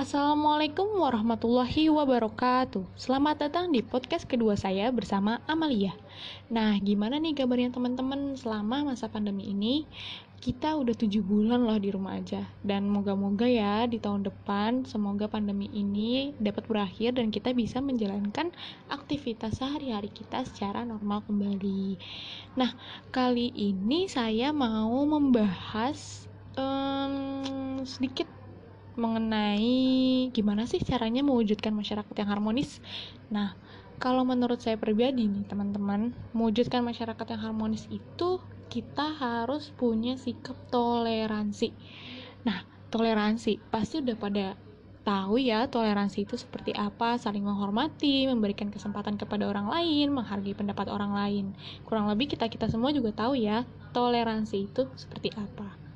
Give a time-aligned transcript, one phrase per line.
[0.00, 2.88] Assalamualaikum warahmatullahi wabarakatuh.
[2.96, 5.92] Selamat datang di podcast kedua saya bersama Amalia.
[6.48, 9.84] Nah, gimana nih kabarnya teman-teman selama masa pandemi ini?
[10.40, 12.48] Kita udah tujuh bulan loh di rumah aja.
[12.64, 18.56] Dan moga-moga ya di tahun depan Semoga pandemi ini dapat berakhir Dan kita bisa menjalankan
[18.88, 22.00] aktivitas sehari-hari kita secara normal kembali.
[22.56, 22.72] Nah,
[23.12, 26.24] kali ini saya mau membahas
[26.56, 28.39] um, sedikit
[29.00, 32.84] mengenai gimana sih caranya mewujudkan masyarakat yang harmonis.
[33.32, 33.56] Nah,
[33.96, 40.56] kalau menurut saya pribadi nih teman-teman, mewujudkan masyarakat yang harmonis itu kita harus punya sikap
[40.68, 41.72] toleransi.
[42.44, 44.46] Nah, toleransi pasti udah pada
[45.00, 50.86] tahu ya toleransi itu seperti apa, saling menghormati, memberikan kesempatan kepada orang lain, menghargai pendapat
[50.92, 51.44] orang lain.
[51.88, 55.89] Kurang lebih kita-kita semua juga tahu ya toleransi itu seperti apa.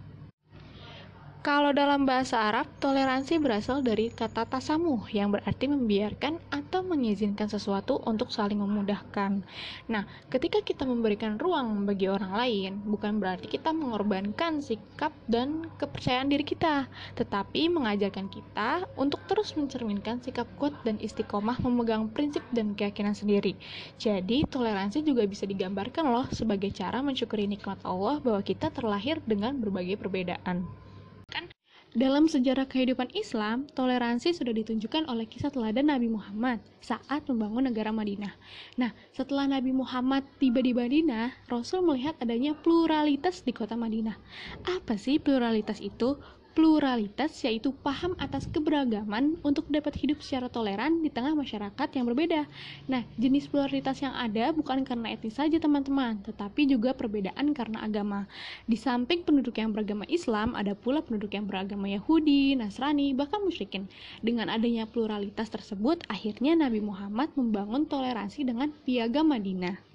[1.45, 8.01] Kalau dalam bahasa Arab, toleransi berasal dari kata tasamuh yang berarti membiarkan atau mengizinkan sesuatu
[8.09, 9.45] untuk saling memudahkan.
[9.93, 16.33] Nah, ketika kita memberikan ruang bagi orang lain, bukan berarti kita mengorbankan sikap dan kepercayaan
[16.33, 22.73] diri kita, tetapi mengajarkan kita untuk terus mencerminkan sikap kuat dan istiqomah memegang prinsip dan
[22.73, 23.53] keyakinan sendiri.
[24.01, 29.61] Jadi, toleransi juga bisa digambarkan loh sebagai cara mensyukuri nikmat Allah bahwa kita terlahir dengan
[29.61, 30.84] berbagai perbedaan.
[31.95, 37.95] Dalam sejarah kehidupan Islam, toleransi sudah ditunjukkan oleh kisah teladan Nabi Muhammad saat membangun negara
[37.95, 38.35] Madinah.
[38.75, 44.19] Nah, setelah Nabi Muhammad tiba di Madinah, Rasul melihat adanya pluralitas di kota Madinah.
[44.67, 46.19] Apa sih pluralitas itu?
[46.55, 52.47] Pluralitas yaitu paham atas keberagaman untuk dapat hidup secara toleran di tengah masyarakat yang berbeda.
[52.87, 58.31] Nah, jenis pluralitas yang ada bukan karena etnis saja teman-teman, tetapi juga perbedaan karena agama.
[58.71, 63.91] Di samping penduduk yang beragama Islam, ada pula penduduk yang beragama Yahudi, Nasrani, bahkan musyrikin.
[64.23, 69.94] Dengan adanya pluralitas tersebut, akhirnya Nabi Muhammad membangun toleransi dengan piagam Madinah.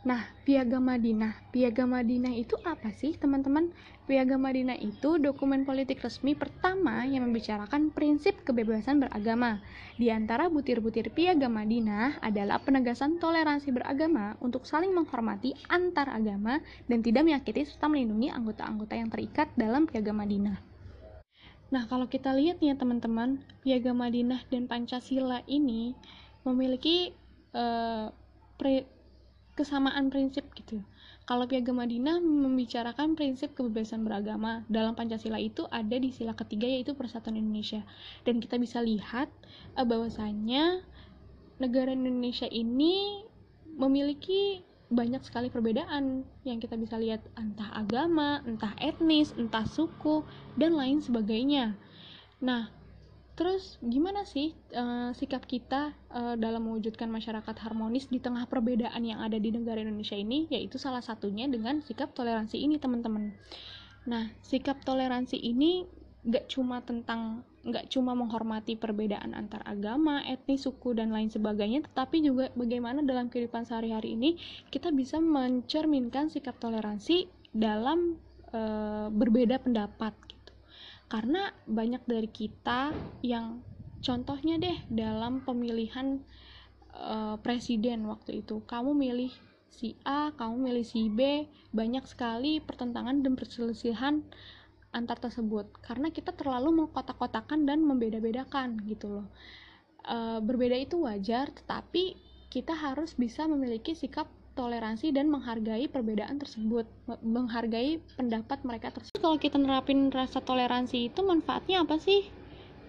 [0.00, 1.52] Nah, Piagam Madinah.
[1.52, 3.68] Piagam Madinah itu apa sih, teman-teman?
[4.08, 9.60] Piagam Madinah itu dokumen politik resmi pertama yang membicarakan prinsip kebebasan beragama.
[10.00, 17.04] Di antara butir-butir Piagam Madinah adalah penegasan toleransi beragama untuk saling menghormati antar agama dan
[17.04, 20.56] tidak menyakiti serta melindungi anggota-anggota yang terikat dalam Piagam Madinah.
[21.76, 25.92] Nah, kalau kita lihat nih ya teman-teman, Piagam Madinah dan Pancasila ini
[26.40, 27.12] memiliki
[27.52, 28.08] uh,
[29.58, 30.82] kesamaan prinsip gitu.
[31.28, 36.96] Kalau Piagam Madinah membicarakan prinsip kebebasan beragama, dalam Pancasila itu ada di sila ketiga yaitu
[36.98, 37.86] Persatuan Indonesia.
[38.26, 39.30] Dan kita bisa lihat
[39.78, 40.82] uh, bahwasanya
[41.62, 43.22] negara Indonesia ini
[43.78, 50.26] memiliki banyak sekali perbedaan yang kita bisa lihat entah agama, entah etnis, entah suku,
[50.58, 51.78] dan lain sebagainya.
[52.42, 52.74] Nah,
[53.40, 59.24] Terus gimana sih uh, sikap kita uh, dalam mewujudkan masyarakat harmonis di tengah perbedaan yang
[59.24, 60.44] ada di negara Indonesia ini?
[60.52, 63.32] Yaitu salah satunya dengan sikap toleransi ini, teman-teman.
[64.04, 65.88] Nah, sikap toleransi ini
[66.20, 72.20] gak cuma tentang gak cuma menghormati perbedaan antar agama, etnis, suku dan lain sebagainya, tetapi
[72.20, 74.36] juga bagaimana dalam kehidupan sehari-hari ini
[74.68, 77.24] kita bisa mencerminkan sikap toleransi
[77.56, 78.20] dalam
[78.52, 80.12] uh, berbeda pendapat
[81.10, 83.66] karena banyak dari kita yang
[84.00, 86.22] contohnya deh dalam pemilihan
[86.94, 89.34] uh, presiden waktu itu kamu milih
[89.70, 94.22] si A, kamu milih si B, banyak sekali pertentangan dan perselisihan
[94.90, 99.26] antar tersebut karena kita terlalu mengkotak-kotakan dan membeda-bedakan gitu loh.
[100.02, 102.18] E, berbeda itu wajar, tetapi
[102.50, 104.26] kita harus bisa memiliki sikap
[104.60, 106.84] toleransi dan menghargai perbedaan tersebut,
[107.24, 109.16] menghargai pendapat mereka tersebut.
[109.16, 112.28] Kalau kita nerapin rasa toleransi itu manfaatnya apa sih?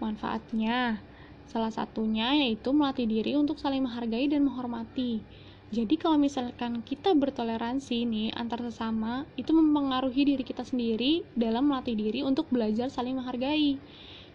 [0.04, 1.00] Manfaatnya
[1.48, 5.24] salah satunya yaitu melatih diri untuk saling menghargai dan menghormati.
[5.72, 11.96] Jadi kalau misalkan kita bertoleransi nih antar sesama, itu mempengaruhi diri kita sendiri dalam melatih
[11.96, 13.80] diri untuk belajar saling menghargai.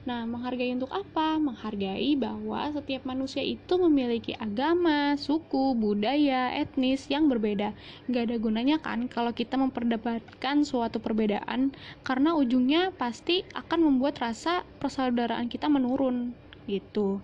[0.07, 1.35] Nah, menghargai untuk apa?
[1.35, 7.75] Menghargai bahwa setiap manusia itu memiliki agama, suku, budaya, etnis yang berbeda.
[8.07, 11.75] Gak ada gunanya kan kalau kita memperdebatkan suatu perbedaan,
[12.07, 16.39] karena ujungnya pasti akan membuat rasa persaudaraan kita menurun,
[16.71, 17.19] gitu.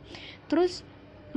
[0.51, 0.83] Terus,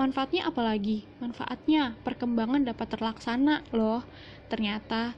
[0.02, 1.06] manfaatnya apa lagi?
[1.22, 4.02] Manfaatnya perkembangan dapat terlaksana loh,
[4.50, 5.14] ternyata.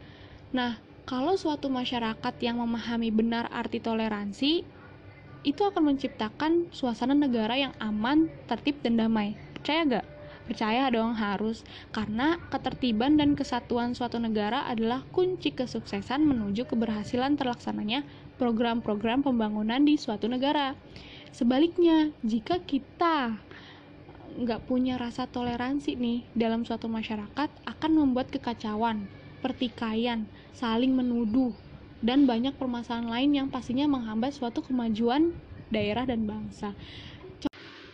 [0.52, 0.75] Nah,
[1.07, 4.75] kalau suatu masyarakat yang memahami benar arti toleransi,
[5.48, 9.40] itu akan menciptakan suasana negara yang aman, tertib, dan damai.
[9.56, 10.08] Percaya gak?
[10.44, 11.64] Percaya dong harus,
[11.96, 18.04] karena ketertiban dan kesatuan suatu negara adalah kunci kesuksesan menuju keberhasilan terlaksananya
[18.36, 20.76] program-program pembangunan di suatu negara.
[21.36, 23.40] Sebaliknya, jika kita
[24.40, 29.08] nggak punya rasa toleransi nih dalam suatu masyarakat akan membuat kekacauan,
[29.44, 31.52] pertikaian, saling menuduh,
[32.02, 35.34] dan banyak permasalahan lain yang pastinya menghambat suatu kemajuan
[35.74, 36.74] daerah dan bangsa.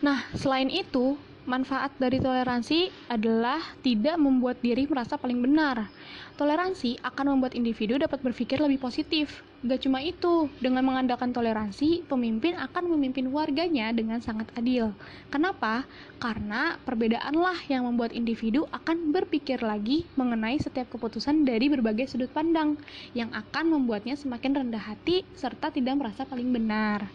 [0.03, 5.91] Nah, selain itu, Manfaat dari toleransi adalah tidak membuat diri merasa paling benar.
[6.39, 9.43] Toleransi akan membuat individu dapat berpikir lebih positif.
[9.59, 14.95] Gak cuma itu, dengan mengandalkan toleransi, pemimpin akan memimpin warganya dengan sangat adil.
[15.27, 15.83] Kenapa?
[16.15, 22.79] Karena perbedaanlah yang membuat individu akan berpikir lagi mengenai setiap keputusan dari berbagai sudut pandang,
[23.11, 27.11] yang akan membuatnya semakin rendah hati serta tidak merasa paling benar.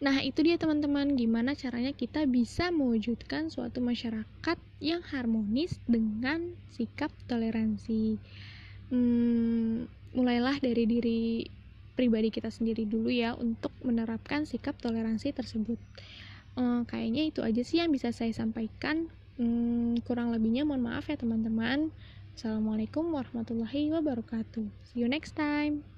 [0.00, 7.12] Nah, itu dia teman-teman, gimana caranya kita bisa mewujudkan suatu masyarakat yang harmonis dengan sikap
[7.28, 8.16] toleransi.
[8.90, 9.86] Hmm,
[10.16, 11.22] mulailah dari diri
[11.94, 15.78] pribadi kita sendiri dulu ya untuk menerapkan sikap toleransi tersebut.
[16.56, 19.12] Hmm, kayaknya itu aja sih yang bisa saya sampaikan.
[19.36, 21.92] Hmm, kurang lebihnya mohon maaf ya teman-teman.
[22.34, 24.64] Assalamualaikum warahmatullahi wabarakatuh.
[24.90, 25.89] See you next time.